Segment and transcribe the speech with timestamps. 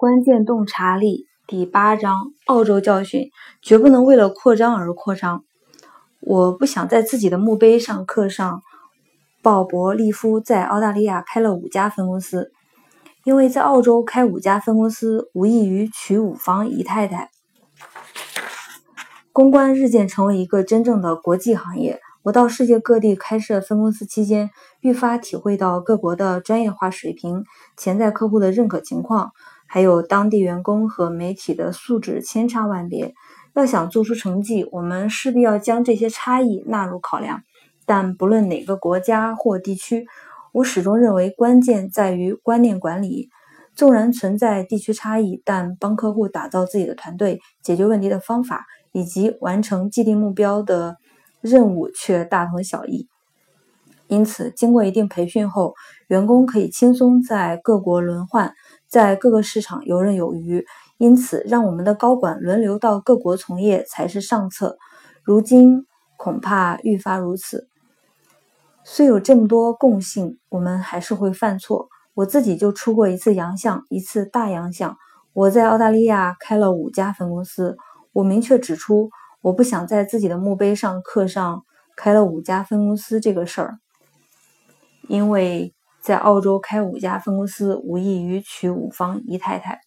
[0.00, 3.28] 关键洞察力第八章：澳洲教训，
[3.60, 5.44] 绝不能为了扩张而扩张。
[6.20, 8.62] 我不想在自己的墓碑上刻上
[9.42, 12.50] 鲍勃·利夫在澳大利亚开了五家分公司，
[13.24, 17.28] 因为在澳洲开五家分公司无异于娶五房姨太太。
[19.34, 22.00] 公关日渐成为一个真正的国际行业。
[22.22, 24.48] 我到世界各地开设分公司期间，
[24.80, 27.44] 愈发体会到各国的专业化水平、
[27.76, 29.32] 潜在客户的认可情况。
[29.72, 33.14] 还有当地员工和媒体的素质千差万别，
[33.54, 37.42] 要想做出成绩，我们势必要将这些差异纳入考量。
[37.86, 40.08] 但不论哪个国家或地区，
[40.50, 43.28] 我始终认为关键在于观念管理。
[43.76, 50.96] 纵然存在地区差异，但帮客户打造自己的团队、解决问题的方法以及完成既定目标的
[51.40, 53.06] 任务却大同小异。
[54.10, 55.74] 因此，经过一定培训后，
[56.08, 58.52] 员工可以轻松在各国轮换。
[58.88, 60.66] 在各个市场游刃有余，
[60.98, 64.78] 因此让我们的高管轮流到各国从业才是上策。
[65.22, 65.86] 如今
[66.16, 67.68] 恐怕愈发如此。
[68.82, 71.88] 虽有这么多共性，我们还是会犯错。
[72.14, 74.96] 我自己就出过一次洋相，一次大洋相。
[75.32, 77.76] 我在澳大利亚开了五家分公司，
[78.12, 79.10] 我明确指出，
[79.42, 81.62] 我不想在自己的墓碑上刻上
[81.96, 83.78] 开了五家分公司这个事儿，
[85.10, 85.74] 因为。
[86.02, 89.80] 在澳洲开五家分公司，无异于娶五房姨太太。